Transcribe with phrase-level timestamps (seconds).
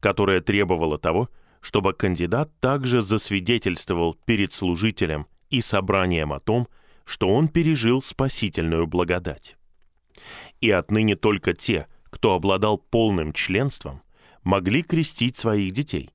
[0.00, 1.28] которая требовала того,
[1.60, 6.68] чтобы кандидат также засвидетельствовал перед служителем и собранием о том,
[7.08, 9.56] что он пережил спасительную благодать.
[10.60, 14.02] И отныне только те, кто обладал полным членством,
[14.42, 16.10] могли крестить своих детей,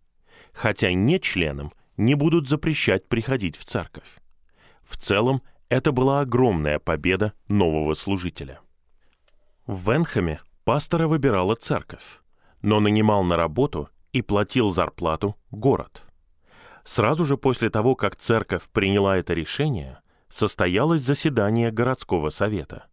[0.54, 4.20] хотя не членам не будут запрещать приходить в церковь.
[4.84, 8.60] В целом, это была огромная победа нового служителя.
[9.66, 12.22] В Венхэме пастора выбирала церковь,
[12.62, 16.04] но нанимал на работу и платил зарплату город.
[16.84, 20.03] Сразу же после того, как церковь приняла это решение,
[20.34, 22.88] состоялось заседание городского совета.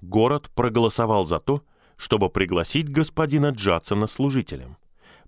[0.00, 1.62] Город проголосовал за то,
[1.96, 4.76] чтобы пригласить господина Джадсона служителем,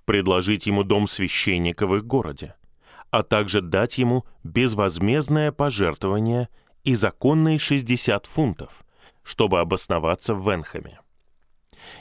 [0.05, 2.57] предложить ему дом священника в их городе,
[3.11, 6.49] а также дать ему безвозмездное пожертвование
[6.83, 8.85] и законные 60 фунтов,
[9.23, 11.01] чтобы обосноваться в Венхэме.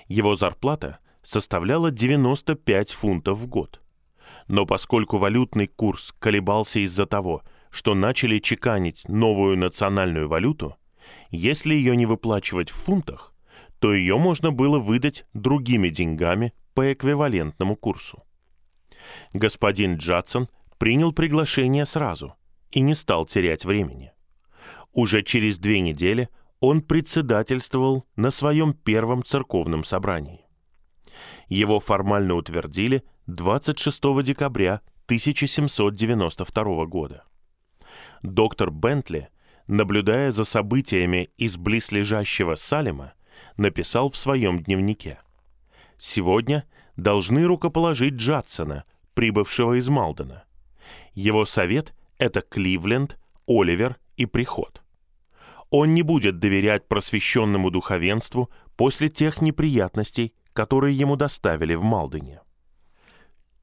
[0.08, 3.82] Его зарплата составляла 95 фунтов в год.
[4.48, 7.44] Но поскольку валютный курс колебался из-за того,
[7.78, 10.76] что начали чеканить новую национальную валюту,
[11.30, 13.36] если ее не выплачивать в фунтах,
[13.78, 18.24] то ее можно было выдать другими деньгами по эквивалентному курсу.
[19.32, 20.50] Господин Джадсон
[20.80, 22.34] принял приглашение сразу
[22.72, 24.12] и не стал терять времени.
[24.92, 30.48] Уже через две недели он председательствовал на своем первом церковном собрании.
[31.48, 37.24] Его формально утвердили 26 декабря 1792 года
[38.22, 39.30] доктор Бентли,
[39.68, 43.14] наблюдая за событиями из близлежащего Салема,
[43.58, 45.20] написал в своем дневнике.
[45.98, 48.84] «Сегодня должны рукоположить Джадсона,
[49.14, 50.44] прибывшего из Малдена.
[51.14, 53.18] Его совет— это Кливленд,
[53.48, 54.82] Оливер и Приход.
[55.70, 62.42] Он не будет доверять просвещенному духовенству после тех неприятностей, которые ему доставили в Малдене.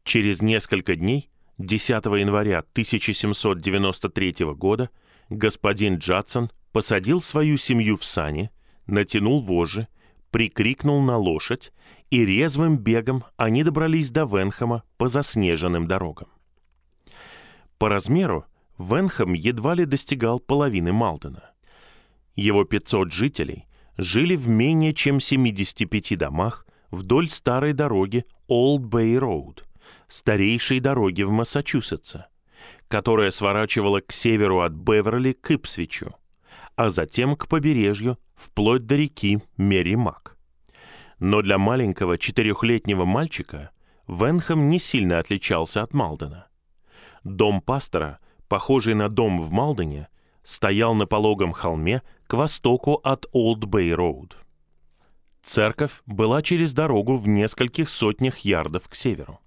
[0.05, 4.91] Через несколько дней 10 января 1793 года
[5.31, 8.51] господин Джадсон посадил свою семью в сани,
[8.87, 9.87] натянул вожжи,
[10.33, 11.73] прикрикнул на лошадь,
[12.11, 16.29] и резвым бегом они добрались до Венхэма по заснеженным дорогам.
[17.79, 18.47] По размеру
[18.79, 21.53] Венхэм едва ли достигал половины Малдена.
[22.35, 23.67] Его 500 жителей
[23.97, 29.65] жили в менее чем 75 домах вдоль старой дороги Олд Бэй Роуд–
[30.09, 32.27] старейшей дороги в Массачусетсе,
[32.89, 36.15] которая сворачивала к северу от Беверли к Ипсвичу,
[36.77, 40.37] а затем к побережью вплоть до реки Мерримак.
[41.19, 43.71] Но для маленького четырехлетнего мальчика
[44.09, 46.49] Венхэм не сильно отличался от Малдена.
[47.23, 48.19] Дом пастора,
[48.49, 50.09] похожий на дом в Малдене,
[50.43, 54.37] стоял на пологом холме к востоку от Олд Бэй Роуд.
[55.43, 59.41] Церковь была через дорогу в нескольких сотнях ярдов к северу.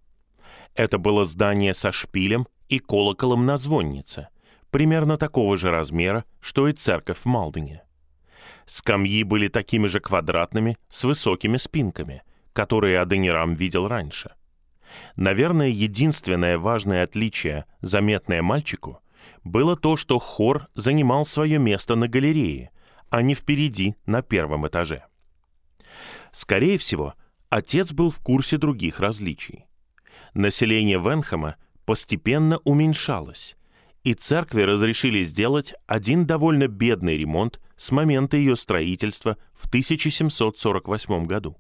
[0.78, 4.28] Это было здание со шпилем и колоколом на звоннице,
[4.70, 7.82] примерно такого же размера, что и церковь в Малдене.
[8.68, 12.22] Скамьи были такими же квадратными, с высокими спинками,
[12.54, 14.36] которые Аденирам видел раньше.
[15.16, 19.00] Наверное, единственное важное отличие, заметное мальчику,
[19.44, 22.70] было то, что хор занимал свое место на галерее,
[23.10, 25.06] а не впереди на первом этаже.
[26.32, 27.16] Скорее всего,
[27.50, 29.67] отец был в курсе других различий
[30.34, 33.58] население Венхэма постепенно уменьшалось,
[34.04, 41.58] и церкви разрешили сделать один довольно бедный ремонт с момента ее строительства в 1748 году.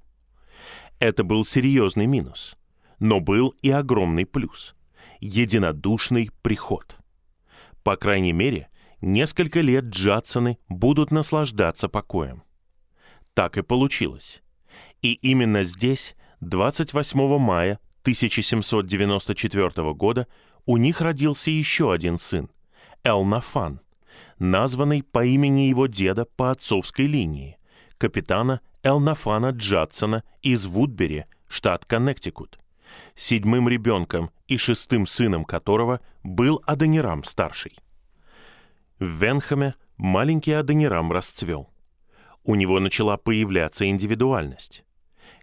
[0.99, 2.55] Это был серьезный минус,
[2.99, 4.75] но был и огромный плюс–
[5.19, 6.97] единодушный приход.
[7.83, 8.69] По крайней мере,
[9.01, 12.43] несколько лет Джадсоны будут наслаждаться покоем.
[13.33, 14.41] Так и получилось.
[15.01, 20.27] И именно здесь, 28 мая 1794 года,
[20.65, 22.49] у них родился еще один сын–
[23.03, 23.81] Элнафан,
[24.39, 27.57] названный по имени его деда по отцовской линии,
[27.97, 32.59] капитана Элнафана Джадсона из Вудбери, штат Коннектикут,
[33.13, 37.75] седьмым ребенком и шестым сыном которого был Адонирам старший.
[38.99, 41.69] В Венхаме маленький Адонирам расцвел.
[42.45, 44.85] У него начала появляться индивидуальность.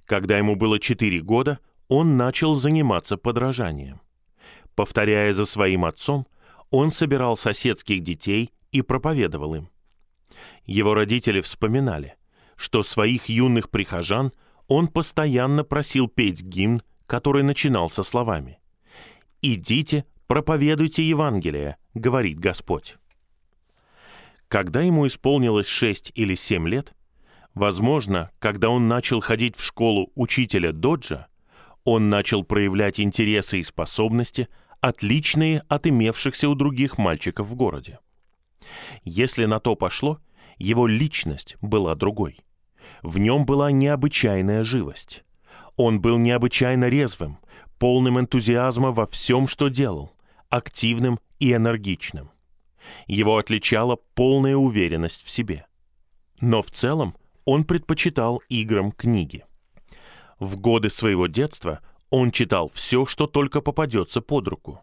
[0.07, 1.59] Когда ему было четыре года,
[1.89, 4.01] он начал заниматься подражанием.
[4.75, 6.27] Повторяя за своим отцом,
[6.71, 9.69] он собирал соседских детей и проповедовал им.
[10.65, 12.17] Его родители вспоминали,
[12.57, 14.33] что своих юных прихожан
[14.67, 18.59] он постоянно просил петь гимн, который начинался словами
[19.43, 22.97] «Идите, проповедуйте Евангелие»,— говорит Господь.
[24.49, 26.95] Когда ему исполнилось шесть или семь лет,
[27.55, 31.27] возможно, когда он начал ходить в школу учителя Доджа,
[31.85, 34.49] он начал проявлять интересы и способности,
[34.81, 37.99] отличные от имевшихся у других мальчиков в городе.
[39.05, 40.21] Если на то пошло,
[40.59, 42.39] его личность была другой.
[43.03, 45.25] В нем была необычайная живость.
[45.77, 47.39] Он был необычайно резвым,
[47.79, 50.13] полным энтузиазма во всем, что делал,
[50.49, 52.31] активным и энергичным.
[53.07, 55.67] Его отличала полная уверенность в себе.
[56.41, 57.15] Но в целом
[57.45, 59.45] он предпочитал играм книги.
[60.39, 64.81] В годы своего детства он читал все, что только попадется под руку.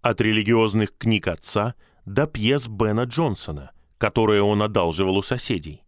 [0.00, 1.74] От религиозных книг отца
[2.06, 5.84] до пьес Бена Джонсона, которые он одалживал у соседей,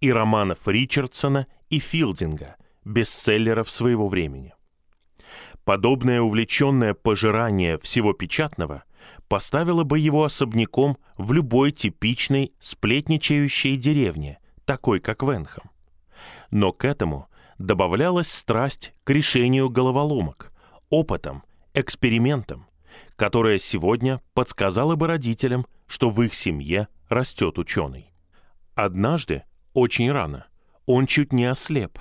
[0.00, 4.54] и романов Ричардсона и Филдинга, бестселлеров своего времени.
[5.64, 8.84] Подобное увлеченное пожирание всего печатного
[9.28, 15.70] поставило бы его особняком в любой типичной сплетничающей деревне, такой как Венхам.
[16.50, 17.27] Но к этому
[17.58, 20.52] добавлялась страсть к решению головоломок,
[20.90, 21.42] опытом,
[21.74, 22.66] экспериментам,
[23.16, 28.12] которая сегодня подсказала бы родителям, что в их семье растет ученый.
[28.74, 29.42] Однажды,
[29.74, 30.46] очень рано,
[30.86, 31.98] он чуть не ослеп,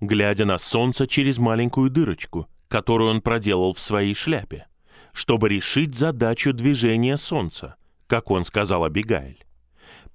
[0.00, 4.66] глядя на солнце через маленькую дырочку, которую он проделал в своей шляпе,
[5.12, 7.74] чтобы решить задачу движения солнца,
[8.06, 9.44] как он сказал Абигайль.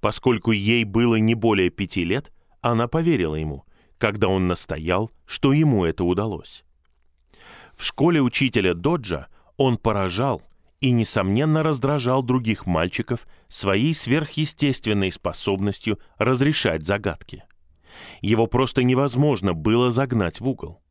[0.00, 2.32] Поскольку ей было не более пяти лет,
[2.62, 3.64] она поверила ему,
[3.98, 6.64] когда он настоял, что ему это удалось.
[7.74, 10.42] В школе учителя Доджа он поражал
[10.80, 17.44] и, несомненно, раздражал других мальчиков своей сверхъестественной способностью разрешать загадки.
[18.20, 20.82] Его просто невозможно было загнать в угол.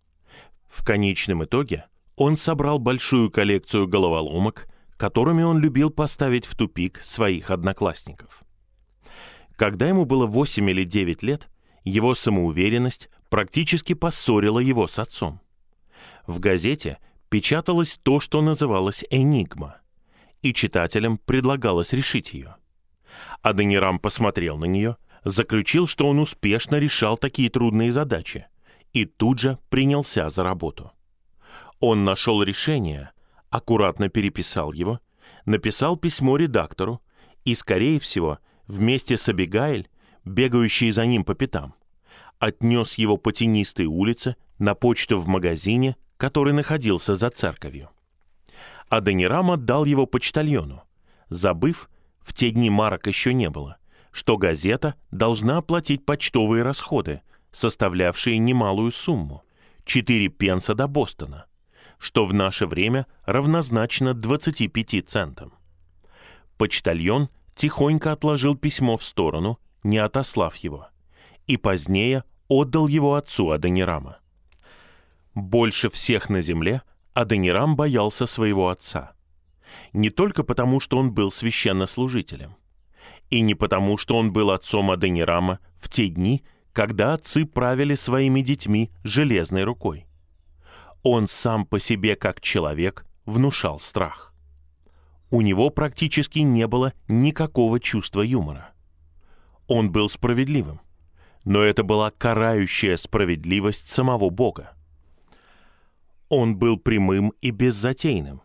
[0.68, 1.86] В конечном итоге
[2.16, 4.68] он собрал большую коллекцию головоломок,
[4.98, 8.44] которыми он любил поставить в тупик своих одноклассников.
[9.56, 11.50] Когда ему было 8 или 9 лет,
[11.86, 15.40] его самоуверенность практически поссорила его с отцом.
[16.28, 16.98] В газете
[17.30, 19.78] печаталось то, что называлось «Энигма»,
[20.42, 22.56] и читателям предлагалось решить ее.
[23.42, 28.48] Аденирам посмотрел на нее, заключил, что он успешно решал такие трудные задачи,
[28.94, 30.92] и тут же принялся за работу.
[31.80, 33.12] Он нашел решение,
[33.50, 35.00] аккуратно переписал его,
[35.46, 37.02] написал письмо редактору
[37.44, 39.90] и, скорее всего, вместе с Абигайль
[40.26, 41.74] бегающий за ним по пятам,
[42.40, 47.90] отнес его по тенистой улице на почту в магазине, который находился за церковью.
[48.90, 50.84] А Денирам отдал его почтальону,
[51.30, 51.90] забыв,
[52.22, 53.78] в те дни марок еще не было,
[54.12, 59.44] что газета должна оплатить почтовые расходы, составлявшие немалую сумму–
[59.86, 61.46] 4 пенса до Бостона,
[62.00, 65.54] что в наше время равнозначно 25 центам.
[66.58, 70.88] Почтальон тихонько отложил письмо в сторону не отослав его,
[71.48, 74.18] и позднее отдал его отцу Адонирама.
[75.36, 76.82] Больше всех на земле
[77.14, 79.14] Адонирам боялся своего отца.
[79.94, 82.56] Не только потому, что он был священнослужителем,
[83.30, 88.42] и не потому, что он был отцом Адонирама в те дни, когда отцы правили своими
[88.42, 90.08] детьми железной рукой.
[91.04, 94.34] Он сам по себе как человек внушал страх.
[95.30, 98.75] У него практически не было никакого чувства юмора.
[99.68, 100.82] Он был справедливым,
[101.44, 104.76] но это была карающая справедливость самого Бога.
[106.30, 108.42] Он был прямым и беззатейным.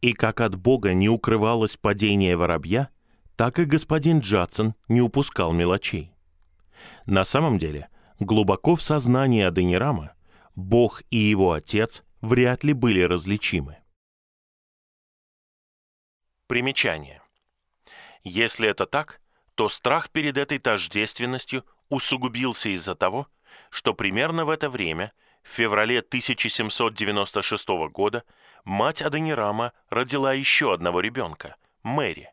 [0.00, 2.88] И как от Бога не укрывалось падение воробья,
[3.36, 6.12] так и господин Джадсон не упускал мелочей.
[7.06, 7.88] На самом деле,
[8.20, 10.12] глубоко в сознании Аденирама
[10.54, 13.78] Бог и его отец вряд ли были различимы.
[16.46, 17.22] Примечание.
[18.24, 19.20] Если это так,
[19.58, 23.26] то страх перед этой тождественностью усугубился из-за того,
[23.70, 25.10] что примерно в это время,
[25.42, 28.22] в феврале 1796 года,
[28.62, 32.32] мать Аденирама родила еще одного ребенка, Мэри,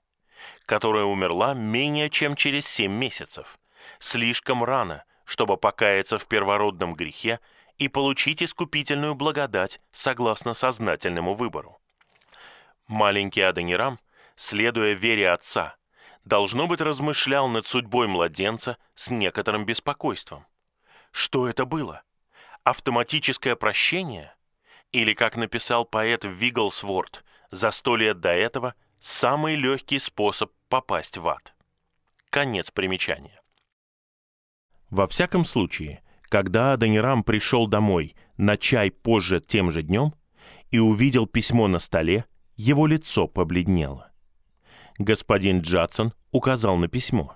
[0.68, 3.58] которая умерла менее чем через семь месяцев,
[3.98, 7.40] слишком рано, чтобы покаяться в первородном грехе
[7.80, 11.80] и получить искупительную благодать согласно сознательному выбору.
[12.86, 14.00] Маленький Аденирам,
[14.36, 15.76] следуя вере отца,
[16.26, 20.46] должно быть размышлял над судьбой младенца с некоторым беспокойством.
[21.12, 22.02] Что это было?
[22.64, 24.36] Автоматическое прощение?
[24.92, 31.28] Или, как написал поэт Вигглсворт за сто лет до этого, самый легкий способ попасть в
[31.28, 31.54] ад?
[32.30, 33.42] Конец примечания.
[34.90, 40.14] Во всяком случае, когда Адонирам пришел домой на чай позже тем же днем
[40.72, 44.12] и увидел письмо на столе, его лицо побледнело.
[44.98, 47.36] Господин Джадсон указал на письмо.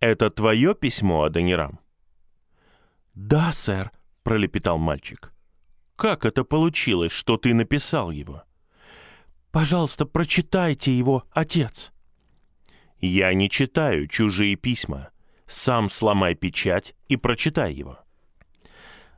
[0.00, 1.80] «Это твое письмо, Адонирам?»
[3.14, 3.90] «Да, сэр»,—
[4.22, 5.32] пролепетал мальчик.
[5.96, 8.42] «Как это получилось, что ты написал его?»
[9.50, 11.92] «Пожалуйста, прочитайте его, отец».
[13.00, 15.10] «Я не читаю чужие письма.
[15.46, 17.98] Сам сломай печать и прочитай его».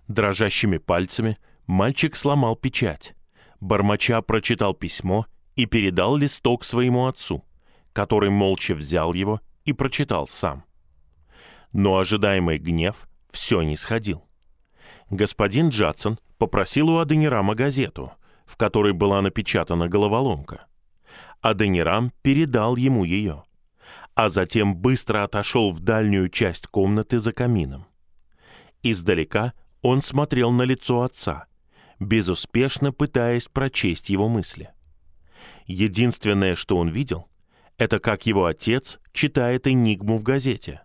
[0.07, 3.17] Дрожащими пальцами мальчик сломал печать.
[3.59, 7.45] Бормоча прочитал письмо и передал листок своему отцу,
[7.97, 10.65] который молча взял его и прочитал сам.
[11.73, 14.23] Но ожидаемый гнев все не сходил.
[15.09, 18.13] Господин Джадсон попросил у Аденирама газету,
[18.45, 20.67] в которой была напечатана головоломка.
[21.41, 23.45] Аденирам передал ему ее,
[24.15, 27.87] а затем быстро отошел в дальнюю часть комнаты за камином.
[28.83, 31.47] Издалека он смотрел на лицо отца,
[31.99, 34.69] безуспешно пытаясь прочесть его мысли.
[35.65, 37.31] Единственное, что он видел,
[37.79, 40.83] это как его отец читает энигму в газете,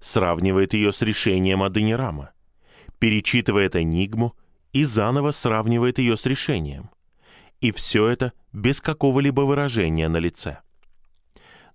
[0.00, 2.32] сравнивает ее с решением Аденирама,
[2.98, 4.36] перечитывает энигму
[4.72, 6.90] и заново сравнивает ее с решением.
[7.60, 10.58] И все это без какого-либо выражения на лице.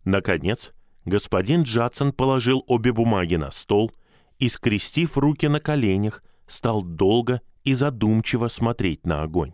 [0.04, 0.74] Наконец,
[1.06, 3.92] господин Джадсон положил обе бумаги на стол
[4.40, 9.54] и, скрестив руки на коленях, стал долго и задумчиво смотреть на огонь.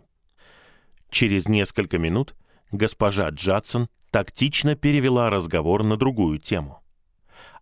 [1.10, 2.34] Через несколько минут
[2.72, 6.80] госпожа Джадсон тактично перевела разговор на другую тему.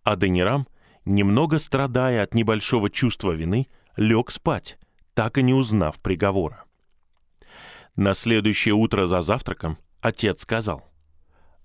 [0.02, 0.68] А Денирам,
[1.06, 4.78] немного страдая от небольшого чувства вины, лег спать,
[5.14, 6.64] так и не узнав приговора.
[7.96, 10.84] На следующее утро за завтраком отец сказал,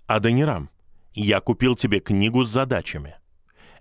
[0.06, 0.70] «Аденирам,
[1.12, 3.16] я купил тебе книгу с задачами.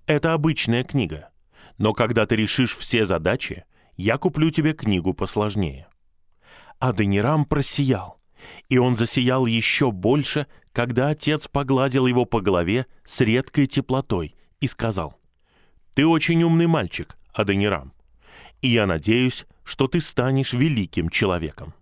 [0.07, 1.29] Это обычная книга,
[1.77, 3.63] но когда ты решишь все задачи,
[3.95, 5.87] я куплю тебе книгу посложнее».
[6.79, 8.19] Аденирам просиял,
[8.67, 10.47] и он засиял еще больше,
[10.77, 15.19] когда отец погладил его по голове с редкой теплотой и сказал,
[15.95, 17.93] «Ты очень умный мальчик, Аденирам,
[18.61, 21.73] и я надеюсь, что ты станешь великим человеком».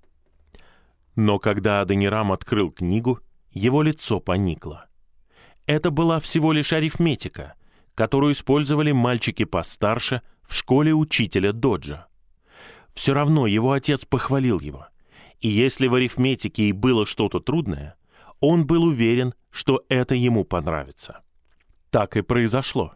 [1.18, 3.20] Но когда Аденирам открыл книгу,
[3.52, 4.86] его лицо поникло.
[5.66, 7.56] Это была всего лишь арифметика,
[7.96, 12.08] которую использовали мальчики постарше– в школе учителя Доджа.
[12.94, 14.88] Все равно его отец похвалил его.
[15.42, 17.98] И если в арифметике и было что-то трудное,
[18.40, 21.22] он был уверен, что это ему понравится.
[21.90, 22.94] Так и произошло.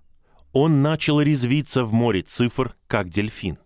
[0.52, 3.58] Он начал резвиться в море цифр, как дельфин.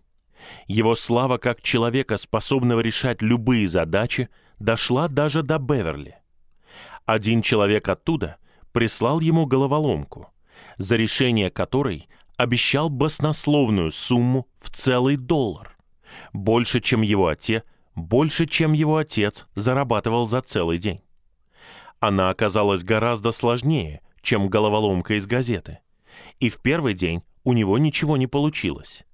[0.66, 4.28] Его слава как человека, способного решать любые задачи,
[4.58, 6.18] дошла даже до Беверли.
[7.06, 8.36] Один человек оттуда
[8.72, 10.32] прислал ему головоломку,
[10.78, 15.76] за решение которой обещал баснословную сумму в целый доллар.
[16.32, 17.64] Больше, чем его отец,
[17.94, 21.03] больше, чем его отец зарабатывал за целый день.
[22.06, 25.78] Она оказалась гораздо сложнее, чем головоломка из газеты.
[26.38, 29.06] И в первый день у него ничего не получилось.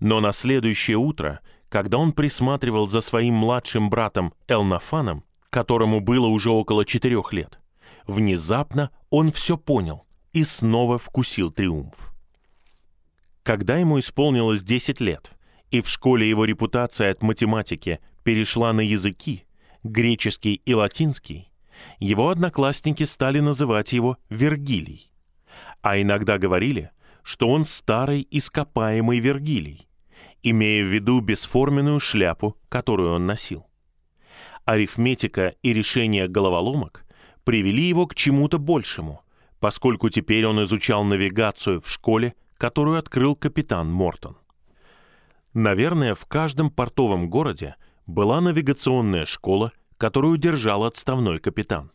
[0.00, 1.38] Но на следующее утро,
[1.68, 7.60] когда он присматривал за своим младшим братом Элнафаном, которому было уже около четырех лет,
[8.04, 12.12] внезапно он все понял и снова вкусил триумф.
[13.44, 15.30] Когда ему исполнилось 10 лет,
[15.70, 19.44] и в школе его репутация от математики перешла на языки,
[19.84, 21.53] греческий и латинский,
[21.98, 25.10] его одноклассники стали называть его Вергилий.
[25.82, 26.90] А иногда говорили,
[27.22, 29.88] что он старый ископаемый Вергилий,
[30.42, 33.66] имея в виду бесформенную шляпу, которую он носил.
[34.64, 37.04] Арифметика и решение головоломок
[37.44, 39.22] привели его к чему-то большему,
[39.60, 44.36] поскольку теперь он изучал навигацию в школе, которую открыл капитан Мортон.
[45.52, 47.76] Наверное, в каждом портовом городе
[48.06, 51.90] была навигационная школа, которую держал отставной капитан.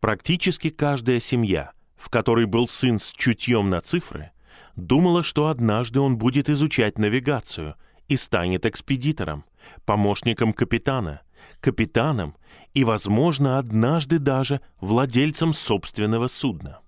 [0.00, 4.32] Практически каждая семья, в которой был сын с чутьем на цифры,
[4.76, 7.76] думала, что однажды он будет изучать навигацию
[8.08, 9.44] и станет экспедитором,
[9.86, 11.22] помощником капитана,
[11.60, 12.36] капитаном
[12.74, 16.80] и, возможно, однажды даже владельцем собственного судна.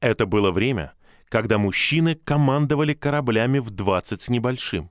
[0.00, 0.92] Это было время,
[1.28, 4.90] когда мужчины командовали кораблями в 20 с небольшим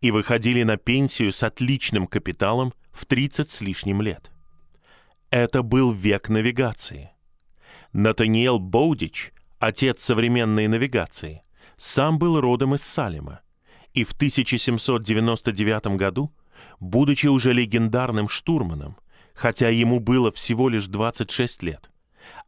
[0.00, 4.30] и выходили на пенсию с отличным капиталом в 30 с лишним лет.
[5.30, 7.10] Это был век навигации.
[7.92, 11.42] Натаниэл Боудич, отец современной навигации,
[11.76, 13.40] сам был родом из Салема,
[13.92, 16.32] и в 1799 году,
[16.80, 18.96] будучи уже легендарным штурманом,
[19.34, 21.90] хотя ему было всего лишь 26 лет,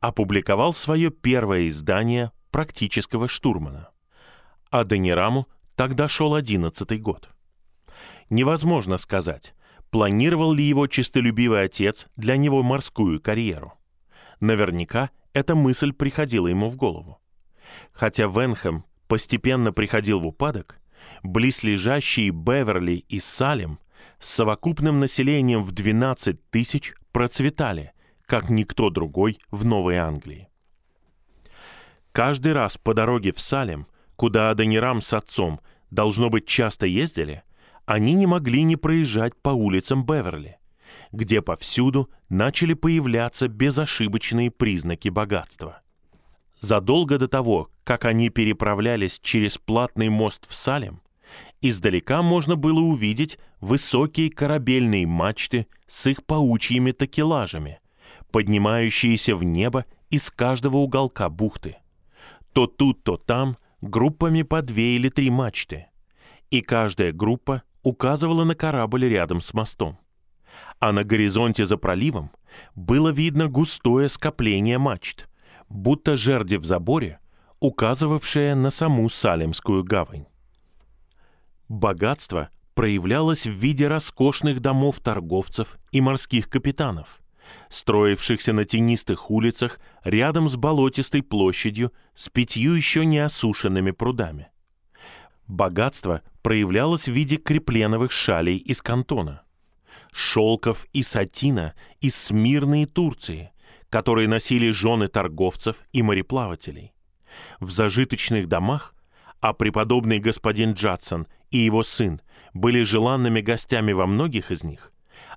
[0.00, 3.90] опубликовал свое первое издание практического штурмана.
[4.70, 7.30] А Данираму тогда шел одиннадцатый год.
[8.30, 9.54] Невозможно сказать,
[9.90, 13.74] планировал ли его честолюбивый отец для него морскую карьеру.
[14.40, 17.20] Наверняка эта мысль приходила ему в голову.
[17.92, 20.80] Хотя Венхэм постепенно приходил в упадок,
[21.22, 23.78] близлежащие Беверли и Салем
[24.18, 27.92] с совокупным населением в 12 тысяч процветали,
[28.24, 30.48] как никто другой в Новой Англии.
[32.12, 37.42] Каждый раз по дороге в Салем, куда Адонирам с отцом, должно быть, часто ездили,
[37.86, 40.58] они не могли не проезжать по улицам Беверли,
[41.12, 45.82] где повсюду начали появляться безошибочные признаки богатства.
[46.60, 51.00] Задолго до того, как они переправлялись через платный мост в Салем,
[51.60, 57.78] издалека можно было увидеть высокие корабельные мачты с их паучьими такелажами,
[58.32, 61.76] поднимающиеся в небо из каждого уголка бухты.
[62.52, 65.86] То тут, то там группами по две или три мачты.
[66.50, 69.96] И каждая группа указывала на корабль рядом с мостом.
[70.80, 72.32] А на горизонте за проливом
[72.74, 75.28] было видно густое скопление мачт,
[75.68, 77.20] будто жерди в заборе,
[77.60, 80.26] указывавшее на саму Салемскую гавань.
[81.68, 87.20] Богатство проявлялось в виде роскошных домов торговцев и морских капитанов,
[87.70, 94.48] строившихся на тенистых улицах рядом с болотистой площадью с пятью еще не осушенными прудами.
[95.48, 99.42] Богатство проявлялось в виде крепленовых шалей из кантона,
[100.12, 103.52] шелков и сатина из Смирной Турции,
[103.88, 106.92] которые носили жены торговцев и мореплавателей.
[107.60, 108.94] В зажиточных домах,
[109.40, 112.20] а преподобный господин Джадсон и его сын
[112.52, 114.92] были желанными гостями во многих из них,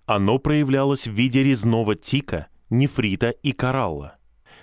[0.05, 4.17] оно проявлялось в виде резного тика, нефрита и коралла,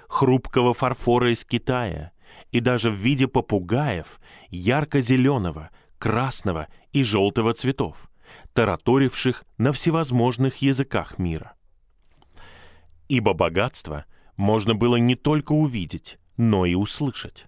[0.08, 2.10] хрупкого фарфора из Китая
[2.52, 8.10] и даже в виде попугаев ярко-зеленого, красного и желтого цветов,
[8.52, 11.54] тараторивших на всевозможных языках мира.
[13.08, 14.04] Ибо богатство
[14.36, 17.46] можно было не только увидеть, но и услышать.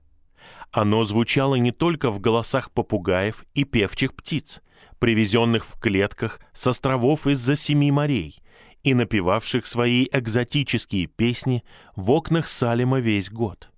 [0.70, 4.60] Оно звучало не только в голосах попугаев и певчих птиц,
[4.98, 8.42] привезенных в клетках с островов из-за семи морей
[8.82, 11.64] и напевавших свои экзотические песни
[11.96, 13.70] в окнах Салема весь год.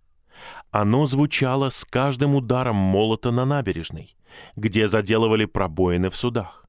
[0.70, 4.16] Оно звучало с каждым ударом молота на набережной,
[4.56, 6.66] где заделывали пробоины в судах.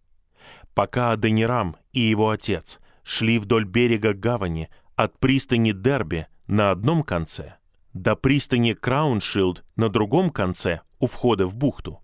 [0.73, 7.55] Пока Аденирам и его отец шли вдоль берега гавани от пристани Дерби на одном конце
[7.93, 12.01] до пристани Крауншилд на другом конце у входа в бухту,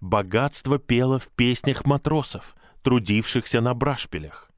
[0.00, 4.50] богатство пело в песнях матросов, трудившихся на брашпилях.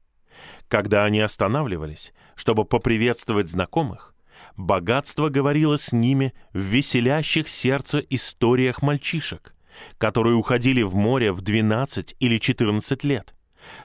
[0.67, 4.12] Когда они останавливались, чтобы поприветствовать знакомых,
[4.57, 9.55] богатство говорило с ними в веселящих сердце историях мальчишек,
[9.97, 13.33] которые уходили в море в 12 или 14 лет.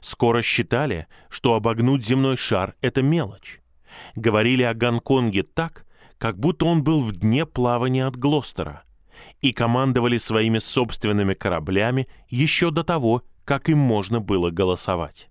[0.00, 3.60] Скоро считали, что обогнуть земной шар— это мелочь.
[4.14, 5.86] Говорили о Гонконге так,
[6.18, 8.82] как будто он был в дне плавания от Глостера,
[9.40, 15.30] и командовали своими собственными кораблями еще до того, как им можно было голосовать.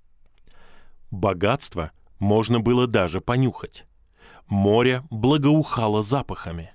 [1.12, 3.87] Богатство можно было даже понюхать.
[4.48, 6.72] Море благоухало запахами.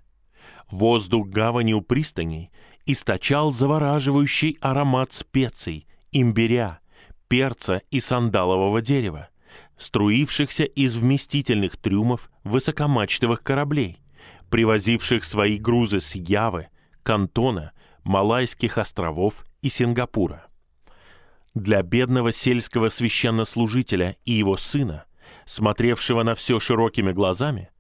[0.71, 2.51] Воздух гавани у пристаней
[2.87, 6.81] источал завораживающий аромат специй, имбиря,
[7.29, 9.29] перца и сандалового дерева,
[9.79, 13.99] струившихся из вместительных трюмов высокомачтовых кораблей,
[14.51, 16.69] привозивших свои грузы с Явы,
[17.03, 17.73] Кантона,
[18.05, 20.47] Малайских островов и Сингапура.
[21.55, 25.05] Для бедного сельского священнослужителя и его сына
[25.47, 27.71] смотревшего на все широкими глазами,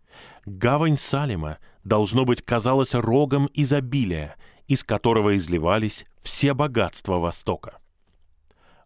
[0.47, 4.37] гавань Салима, должно быть, казалась рогом изобилия,
[4.69, 7.79] из которого изливались все богатства Востока.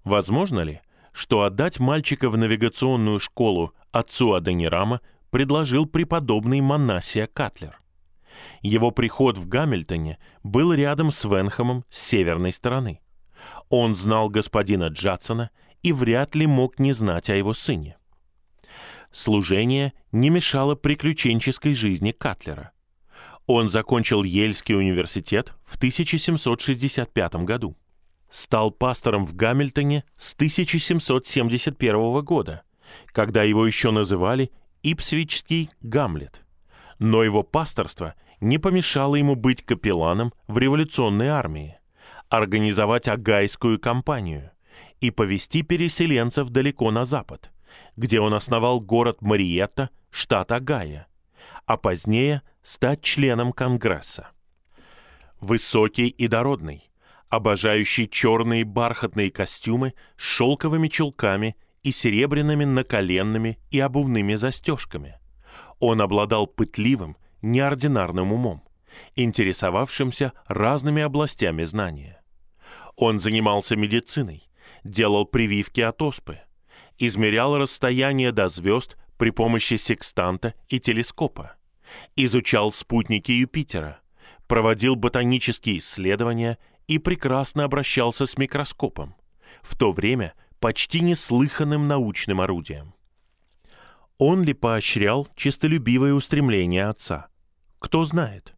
[0.05, 0.81] Возможно ли,
[1.13, 7.81] что отдать мальчика в навигационную школу отцу Аденирама предложил преподобный Манасия Катлер?
[8.63, 13.01] Его приход в Гамильтоне был рядом с Венхэмом с северной стороны.
[13.69, 15.51] Он знал господина Джадсона
[15.83, 17.97] и вряд ли мог не знать о его сыне.
[19.17, 22.73] Служение не мешало приключенческой жизни Катлера.
[23.47, 27.79] Он закончил Ельский университет в 1765 году.
[28.29, 32.65] Стал пастором в Гамильтоне с 1771 года,
[33.07, 34.51] когда его еще называли
[34.83, 36.43] Ипсвичский Гамлет.
[36.99, 41.79] Но его пасторство не помешало ему быть капелланом в революционной армии,
[42.29, 44.51] организовать Агайскую кампанию
[45.01, 47.51] и повести переселенцев далеко на запад,
[47.97, 51.07] где он основал город Мариетта, штат Агая,
[51.67, 54.29] а позднее стать членом Конгресса.
[55.41, 56.91] Высокий и дородный,
[57.29, 65.19] обожающий черные бархатные костюмы с шелковыми чулками и серебряными наколенными и обувными застежками.
[65.79, 68.63] Он обладал пытливым, неординарным умом,
[69.15, 72.23] интересовавшимся разными областями знания.
[72.97, 74.49] Он занимался медициной,
[74.85, 76.41] делал прививки от оспы,
[76.99, 81.57] измерял расстояние до звезд при помощи секстанта и телескопа,
[82.17, 84.01] изучал спутники Юпитера,
[84.47, 89.15] проводил ботанические исследования и прекрасно обращался с микроскопом,
[89.63, 92.95] в то время почти неслыханным научным орудием.
[94.19, 97.29] Он ли поощрял честолюбивое устремление отца?
[97.79, 98.55] Кто знает.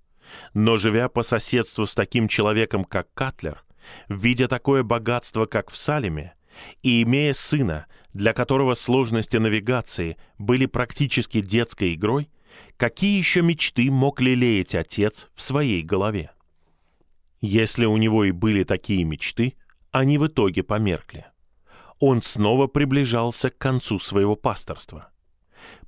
[0.54, 3.64] Но живя по соседству с таким человеком, как Катлер,
[4.08, 6.34] видя такое богатство, как в Салеме,
[6.82, 7.86] и имея сына,
[8.18, 12.28] для которого сложности навигации были практически детской игрой,
[12.76, 16.32] какие еще мечты мог лелеять отец в своей голове?
[17.40, 19.54] Если у него и были такие мечты,
[19.92, 21.26] они в итоге померкли.
[22.00, 25.10] Он снова приближался к концу своего пасторства.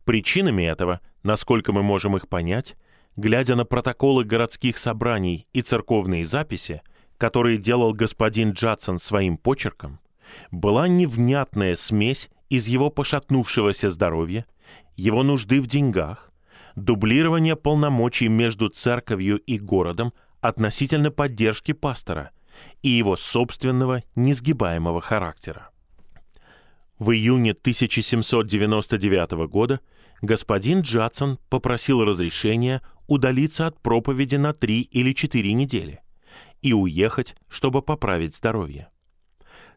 [0.04, 2.76] Причинами этого, насколько мы можем их понять,
[3.16, 6.82] глядя на протоколы городских собраний и церковные записи,
[7.18, 9.98] которые делал господин Джадсон своим почерком,
[10.50, 14.46] была невнятная смесь из его пошатнувшегося здоровья,
[14.96, 16.32] его нужды в деньгах,
[16.76, 22.30] дублирование полномочий между церковью и городом относительно поддержки пастора
[22.82, 25.70] и его собственного несгибаемого характера.
[26.98, 29.80] В июне 1799 года
[30.20, 36.00] господин Джадсон попросил разрешения удалиться от проповеди на три или четыре недели
[36.62, 38.90] и уехать, чтобы поправить здоровье.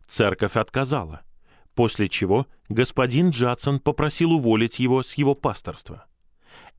[0.07, 1.21] Церковь отказала,
[1.75, 6.05] после чего господин Джадсон попросил уволить его с его пасторства.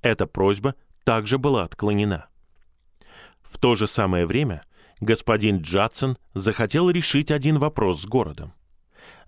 [0.02, 2.26] Эта просьба также была отклонена.
[3.42, 4.62] В то же самое время
[5.00, 8.54] господин Джадсон захотел решить один вопрос с городом.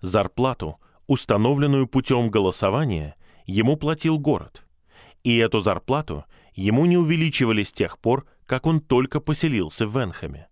[0.01, 4.65] Зарплату, установленную путем голосования, ему платил город.
[5.23, 10.47] И эту зарплату ему не увеличивали с тех пор, как он только поселился в Венхэме.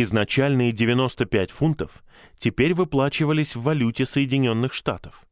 [0.00, 2.04] Изначальные 95 фунтов
[2.36, 5.26] теперь выплачивались в валюте Соединенных Штатов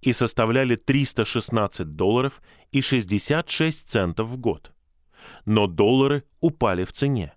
[0.00, 4.72] и составляли 316 долларов и 66 центов в год.
[5.44, 7.32] Но доллары упали в цене.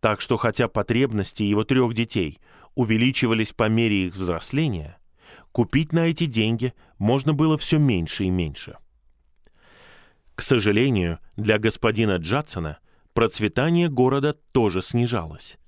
[0.00, 2.38] Так что хотя потребности его трех детей
[2.74, 4.96] увеличивались по мере их взросления,
[5.52, 8.78] купить на эти деньги можно было все меньше и меньше.
[10.34, 12.78] К сожалению, для господина Джадсона
[13.12, 15.58] процветание города тоже снижалось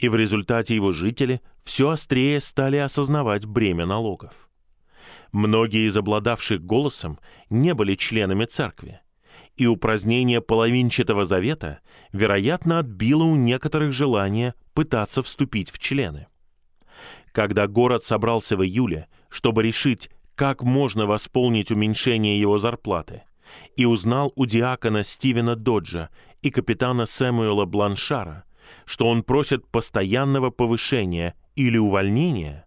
[0.00, 4.48] и в результате его жители все острее стали осознавать бремя налогов.
[5.30, 9.00] Многие из обладавших голосом не были членами церкви,
[9.56, 11.80] и упразднение половинчатого завета,
[12.12, 16.26] вероятно, отбило у некоторых желание пытаться вступить в члены.
[17.32, 23.22] Когда город собрался в июле, чтобы решить, как можно восполнить уменьшение его зарплаты,
[23.76, 26.08] и узнал у диакона Стивена Доджа
[26.40, 28.44] и капитана Сэмуэла Бланшара,
[28.84, 32.66] что он просит постоянного повышения или увольнения,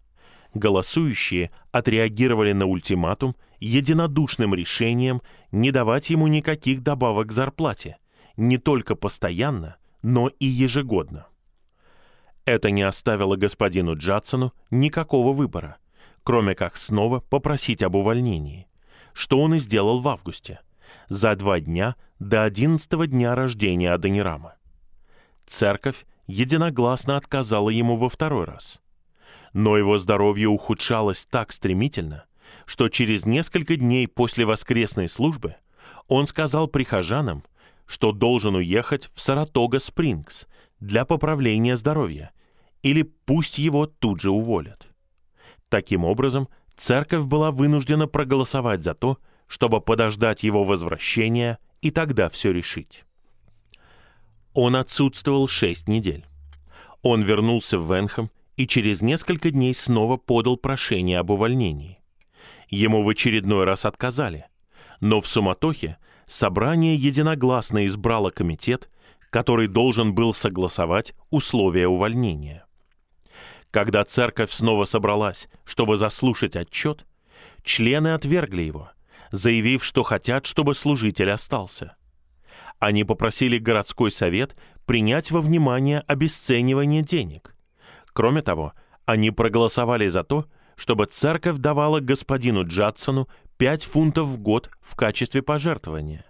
[0.54, 7.98] голосующие отреагировали на ультиматум единодушным решением не давать ему никаких добавок к зарплате,
[8.36, 11.26] не только постоянно, но и ежегодно.
[12.44, 15.78] Это не оставило господину Джадсону никакого выбора,
[16.22, 18.66] кроме как снова попросить об увольнении,
[19.12, 20.60] что он и сделал в августе,
[21.08, 24.53] за два дня до одиннадцатого дня рождения Адонирама.
[25.46, 28.80] Церковь единогласно отказала ему во второй раз.
[29.52, 32.24] Но его здоровье ухудшалось так стремительно,
[32.66, 35.56] что через несколько дней после воскресной службы
[36.08, 37.44] он сказал прихожанам,
[37.86, 40.46] что должен уехать в Саратога-Спрингс
[40.80, 42.32] для поправления здоровья,
[42.82, 44.88] или пусть его тут же уволят.
[45.68, 52.52] Таким образом, церковь была вынуждена проголосовать за то, чтобы подождать его возвращения и тогда все
[52.52, 53.04] решить.
[54.54, 56.24] Он отсутствовал шесть недель.
[57.02, 61.98] Он вернулся в Венхэм и через несколько дней снова подал прошение об увольнении.
[62.68, 64.46] Ему в очередной раз отказали,
[65.00, 68.88] но в суматохе собрание единогласно избрало комитет,
[69.30, 72.64] который должен был согласовать условия увольнения.
[73.72, 77.04] Когда церковь снова собралась, чтобы заслушать отчет,
[77.64, 78.90] члены отвергли его,
[79.32, 81.96] заявив, что хотят, чтобы служитель остался.
[82.84, 87.56] Они попросили городской совет принять во внимание обесценивание денег.
[88.12, 88.74] Кроме того,
[89.06, 90.44] они проголосовали за то,
[90.76, 96.26] чтобы церковь давала господину Джадсону 5 фунтов в год в качестве пожертвования,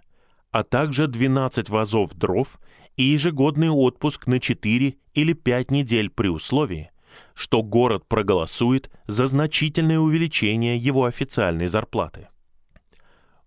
[0.51, 2.57] а также 12 вазов дров
[2.95, 6.89] и ежегодный отпуск на 4 или 5 недель при условии,
[7.33, 12.29] что город проголосует за значительное увеличение его официальной зарплаты.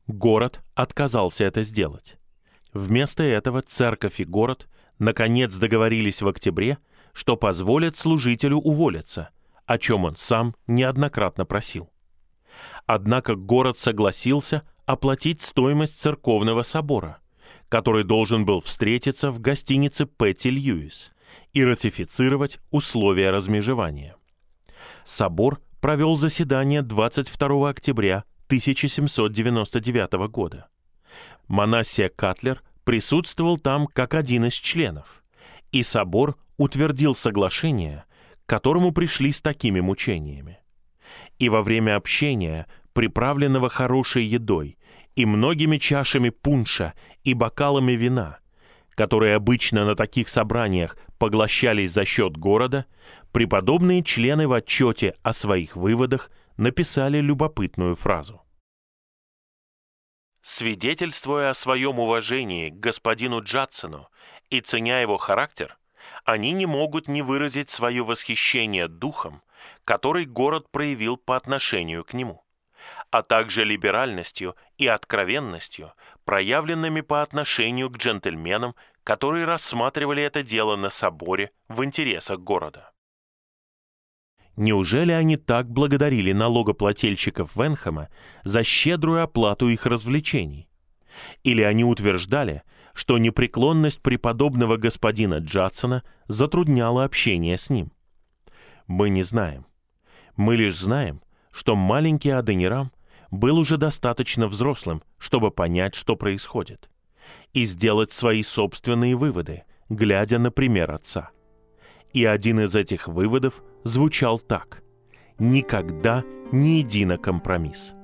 [0.07, 2.18] Город отказался это сделать.
[2.79, 4.69] Вместо этого церковь и город
[5.01, 6.79] наконец договорились в октябре,
[7.13, 9.31] что позволят служителю уволиться,
[9.67, 11.91] о чем он сам неоднократно просил.
[12.87, 17.19] Однако город согласился оплатить стоимость церковного собора,
[17.69, 21.11] который должен был встретиться в гостинице Петти Льюис
[21.55, 24.15] и ратифицировать условия размежевания.
[25.05, 30.69] Собор провел заседание 22 октября 1799 года.
[31.49, 35.23] Манассия Катлер присутствовал там как один из членов,
[35.73, 38.05] и собор утвердил соглашение,
[38.47, 40.61] к которому пришли с такими мучениями.
[41.39, 44.79] И во время общения, приправленного хорошей едой,
[45.17, 48.39] и многими чашами пунша и бокалами вина,
[48.95, 52.87] которые обычно на таких собраниях поглощались за счет города,
[53.33, 58.41] преподобные члены в отчете о своих выводах написали любопытную фразу.
[60.51, 64.09] Свидетельствуя о своем уважении к господину Джадсону
[64.49, 65.77] и ценя его характер,
[66.25, 69.43] они не могут не выразить свое восхищение духом,
[69.85, 72.43] который город проявил по отношению к нему
[73.11, 75.93] а также либеральностью и откровенностью,
[76.25, 82.93] проявленными по отношению к джентльменам, которые рассматривали это дело на соборе в интересах города.
[84.59, 88.09] Неужели они так благодарили налогоплательщиков Венхэма
[88.43, 90.69] за щедрую оплату их развлечений?
[91.45, 97.93] Или они утверждали, что непреклонность преподобного господина Джадсона затрудняла общение с ним?
[98.89, 99.65] Мы не знаем.
[100.35, 102.91] Мы лишь знаем, что маленький Аденирам
[103.31, 106.91] был уже достаточно взрослым, чтобы понять, что происходит,
[107.53, 111.31] и сделать свои собственные выводы, глядя на пример отца.
[112.13, 114.83] И один из этих выводов звучал так.
[115.39, 117.95] «Никогда не иди на компромисс».